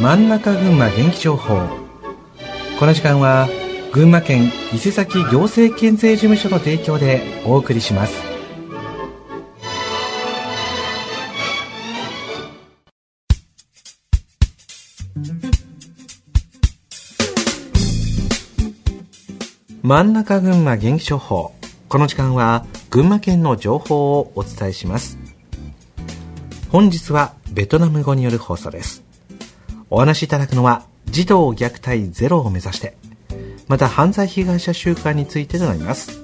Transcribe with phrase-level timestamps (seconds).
[0.00, 1.68] 真ん中群馬元気情報。
[2.80, 3.48] この時間は
[3.92, 8.12] 群馬県伊勢崎行政県税事務所の提供でお送りします。
[19.82, 21.52] 真ん中群馬元気情報。
[21.88, 25.18] この時間は群馬県の情報をお伝えします。
[26.68, 29.03] 本日はベトナム語による放送です。
[29.93, 32.95] お話しいただくのは児童虐待ゼロを目指して
[33.67, 36.23] また犯罪被害者週間についてとなります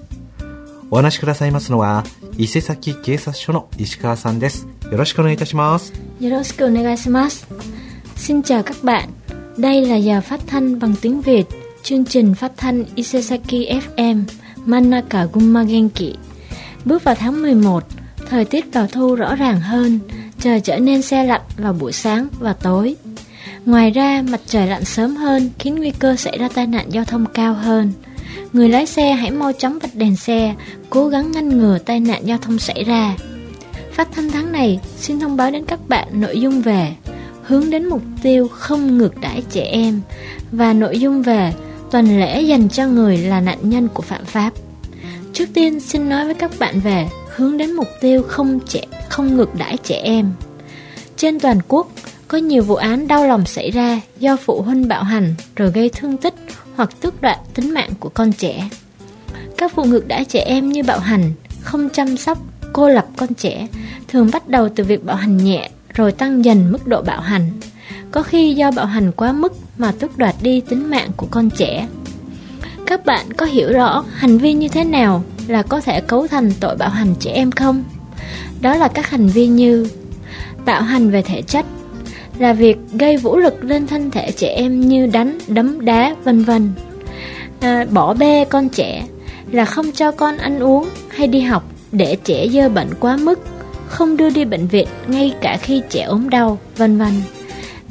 [0.92, 2.04] お話しくださいますのは
[2.38, 7.48] 伊勢崎警察署の石川さんですよろしくお願いいたしますよろしくお願いします
[8.18, 9.10] Xin chào các bạn
[9.58, 11.44] Đây là giờ phát thanh bằng tiếng Việt
[11.84, 14.24] Chương trình phát thanh Isesaki FM
[14.66, 16.16] Manaka Gummagenki
[16.86, 17.84] Bước vào tháng 11
[18.30, 20.00] Thời tiết vào thu rõ ràng hơn
[20.40, 22.96] Trời trở nên xe lạnh vào buổi sáng và tối
[23.67, 27.05] Ngoài ra, mặt trời lặn sớm hơn khiến nguy cơ xảy ra tai nạn giao
[27.05, 27.93] thông cao hơn.
[28.53, 30.55] Người lái xe hãy mau chóng bật đèn xe,
[30.91, 33.17] cố gắng ngăn ngừa tai nạn giao thông xảy ra.
[33.93, 36.93] Phát thanh tháng này xin thông báo đến các bạn nội dung về
[37.43, 40.01] hướng đến mục tiêu không ngược đãi trẻ em
[40.53, 41.53] và nội dung về
[41.91, 44.51] tuần lễ dành cho người là nạn nhân của phạm pháp.
[45.33, 49.37] Trước tiên xin nói với các bạn về hướng đến mục tiêu không trẻ không
[49.37, 50.33] ngược đãi trẻ em.
[51.17, 51.89] Trên toàn quốc,
[52.31, 55.89] có nhiều vụ án đau lòng xảy ra do phụ huynh bạo hành rồi gây
[55.89, 56.35] thương tích
[56.77, 58.69] hoặc tước đoạt tính mạng của con trẻ.
[59.57, 62.39] Các vụ ngược đãi trẻ em như bạo hành, không chăm sóc,
[62.73, 63.67] cô lập con trẻ
[64.09, 67.51] thường bắt đầu từ việc bạo hành nhẹ rồi tăng dần mức độ bạo hành.
[68.11, 71.51] Có khi do bạo hành quá mức mà tước đoạt đi tính mạng của con
[71.51, 71.89] trẻ.
[72.87, 76.53] Các bạn có hiểu rõ hành vi như thế nào là có thể cấu thành
[76.61, 77.85] tội bạo hành trẻ em không?
[78.61, 79.87] Đó là các hành vi như
[80.65, 81.67] bạo hành về thể chất,
[82.41, 86.45] là việc gây vũ lực lên thân thể trẻ em như đánh, đấm đá, vân
[86.45, 86.73] vân.
[87.61, 89.07] À, bỏ bê con trẻ
[89.53, 93.41] là không cho con ăn uống hay đi học để trẻ dơ bệnh quá mức,
[93.87, 97.13] không đưa đi bệnh viện ngay cả khi trẻ ốm đau, vân vân.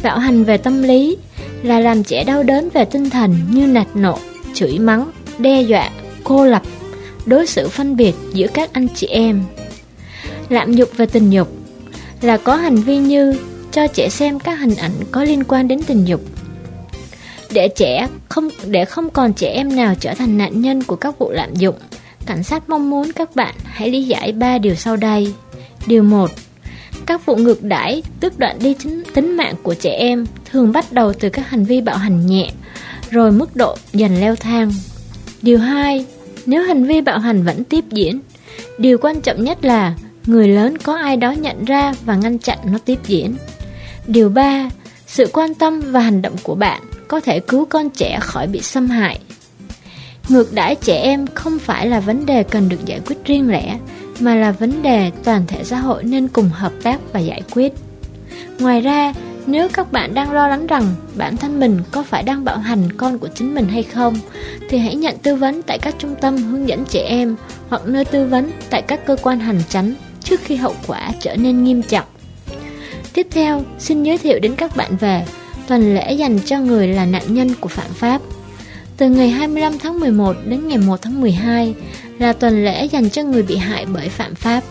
[0.04, 1.18] Bạo hành về tâm lý
[1.64, 4.18] là làm trẻ đau đớn về tinh thần như nạt nộ,
[4.54, 5.90] chửi mắng, đe dọa,
[6.24, 6.62] cô lập,
[7.26, 9.44] đối xử phân biệt giữa các anh chị em.
[10.50, 11.48] Lạm dục về tình dục
[12.22, 13.36] là có hành vi như
[13.72, 16.22] cho trẻ xem các hình ảnh có liên quan đến tình dục.
[17.52, 21.20] Để trẻ không để không còn trẻ em nào trở thành nạn nhân của các
[21.20, 21.76] vụ lạm dụng,
[22.26, 25.34] cảnh sát mong muốn các bạn hãy lý giải ba điều sau đây.
[25.88, 26.32] Điều 1.
[27.06, 30.92] Các vụ ngược đãi, tước đoạn đi tính, tính mạng của trẻ em thường bắt
[30.92, 32.52] đầu từ các hành vi bạo hành nhẹ,
[33.10, 34.72] rồi mức độ dần leo thang.
[35.42, 36.06] Điều 2.
[36.46, 38.20] Nếu hành vi bạo hành vẫn tiếp diễn,
[38.78, 39.94] điều quan trọng nhất là
[40.26, 43.36] người lớn có ai đó nhận ra và ngăn chặn nó tiếp diễn.
[44.08, 44.70] Điều 3.
[45.08, 48.62] Sự quan tâm và hành động của bạn có thể cứu con trẻ khỏi bị
[48.62, 49.20] xâm hại.
[50.30, 53.78] Ngược đãi trẻ em không phải là vấn đề cần được giải quyết riêng lẻ,
[54.20, 57.74] mà là vấn đề toàn thể xã hội nên cùng hợp tác và giải quyết.
[58.60, 59.14] Ngoài ra,
[59.46, 62.92] nếu các bạn đang lo lắng rằng bản thân mình có phải đang bạo hành
[62.98, 64.16] con của chính mình hay không,
[64.70, 67.36] thì hãy nhận tư vấn tại các trung tâm hướng dẫn trẻ em
[67.70, 69.94] hoặc nơi tư vấn tại các cơ quan hành chánh
[70.24, 72.06] trước khi hậu quả trở nên nghiêm trọng.
[73.14, 75.26] Tiếp theo, xin giới thiệu đến các bạn về
[75.68, 78.22] tuần lễ dành cho người là nạn nhân của phạm pháp.
[78.98, 81.76] Từ ngày 25 tháng 11 đến ngày 1 tháng 12
[82.20, 84.64] là tuần lễ dành cho người bị hại bởi phạm pháp.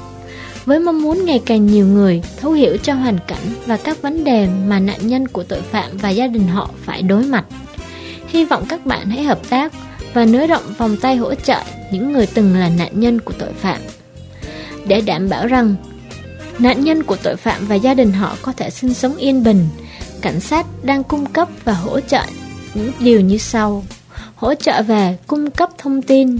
[0.64, 4.24] Với mong muốn ngày càng nhiều người thấu hiểu cho hoàn cảnh và các vấn
[4.24, 7.44] đề mà nạn nhân của tội phạm và gia đình họ phải đối mặt.
[8.26, 9.72] Hy vọng các bạn hãy hợp tác
[10.14, 11.60] và nới rộng vòng tay hỗ trợ
[11.92, 13.80] những người từng là nạn nhân của tội phạm.
[14.86, 15.74] Để đảm bảo rằng
[16.58, 19.68] nạn nhân của tội phạm và gia đình họ có thể sinh sống yên bình.
[20.20, 22.22] Cảnh sát đang cung cấp và hỗ trợ
[22.74, 23.84] những điều như sau.
[24.34, 26.38] Hỗ trợ về cung cấp thông tin,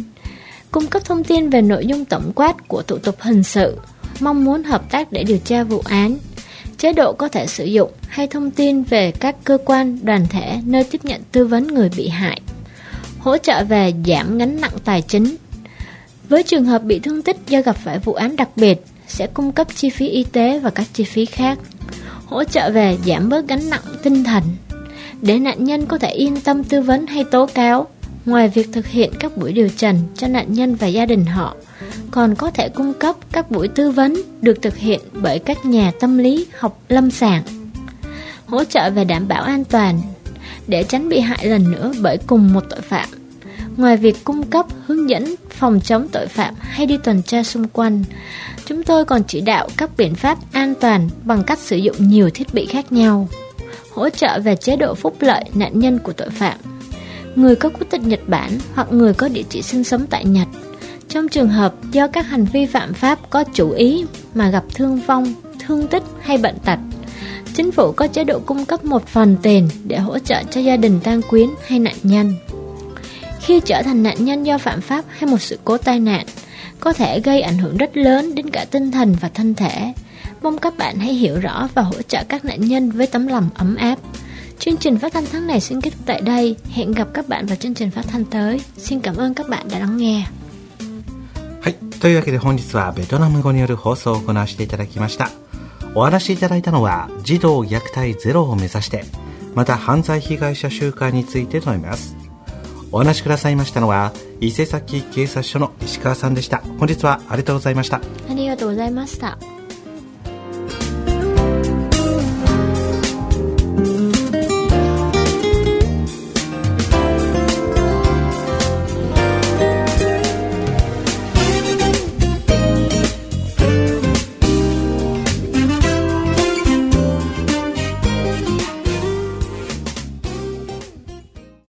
[0.71, 3.77] cung cấp thông tin về nội dung tổng quát của thủ tục hình sự,
[4.21, 6.19] mong muốn hợp tác để điều tra vụ án,
[6.79, 10.61] chế độ có thể sử dụng hay thông tin về các cơ quan, đoàn thể
[10.65, 12.41] nơi tiếp nhận tư vấn người bị hại,
[13.19, 15.37] hỗ trợ về giảm gánh nặng tài chính.
[16.29, 19.53] Với trường hợp bị thương tích do gặp phải vụ án đặc biệt, sẽ cung
[19.53, 21.59] cấp chi phí y tế và các chi phí khác,
[22.27, 24.43] hỗ trợ về giảm bớt gánh nặng tinh thần,
[25.23, 27.87] để nạn nhân có thể yên tâm tư vấn hay tố cáo.
[28.25, 31.57] Ngoài việc thực hiện các buổi điều trần cho nạn nhân và gia đình họ,
[32.11, 35.93] còn có thể cung cấp các buổi tư vấn được thực hiện bởi các nhà
[36.01, 37.43] tâm lý học lâm sàng.
[38.47, 40.01] Hỗ trợ về đảm bảo an toàn
[40.67, 43.09] để tránh bị hại lần nữa bởi cùng một tội phạm.
[43.77, 47.69] Ngoài việc cung cấp hướng dẫn phòng chống tội phạm hay đi tuần tra xung
[47.69, 48.05] quanh,
[48.69, 52.31] chúng tôi còn chỉ đạo các biện pháp an toàn bằng cách sử dụng nhiều
[52.35, 53.29] thiết bị khác nhau.
[53.95, 56.59] hỗ trợ về chế độ phúc lợi nạn nhân của tội phạm.
[57.35, 60.49] Người có quốc tịch Nhật Bản hoặc người có địa chỉ sinh sống tại Nhật.
[61.09, 64.05] Trong trường hợp do các hành vi phạm pháp có chủ ý
[64.35, 65.35] mà gặp thương vong,
[65.67, 66.79] thương tích hay bệnh tật,
[67.55, 70.77] chính phủ có chế độ cung cấp một phần tiền để hỗ trợ cho gia
[70.77, 72.35] đình tang quyến hay nạn nhân.
[73.41, 76.27] Khi trở thành nạn nhân do phạm pháp hay một sự cố tai nạn,
[76.80, 79.94] có thể gây ảnh hưởng rất lớn đến cả tinh thần và thân thể.
[80.42, 83.50] Mong các bạn hãy hiểu rõ và hỗ trợ các nạn nhân với tấm lòng
[83.56, 84.00] ấm áp.
[84.60, 86.56] Chương trình phát thanh tháng này xin kết thúc tại đây.
[86.72, 88.62] Hẹn gặp các bạn vào chương trình phát thanh tới.
[88.78, 90.24] Xin cảm ơn các bạn đã lắng nghe.
[91.62, 91.76] はい。
[92.02, 95.30] というわけで本日はベトナム語による放送を行わせていただきました。
[95.96, 99.06] お話しいただいたのは児童虐待ゼロを目指して、
[99.56, 102.17] また犯罪被害者週間についてとなります。
[102.91, 106.59] お話しくださいましたのは伊勢崎警察署の石川さんでした。
[106.79, 108.01] 本日はありがとうございました。
[108.31, 109.58] ありがとうございました。